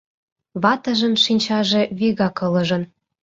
[0.61, 2.83] Ватыжын шинчаже вигак ылыжын: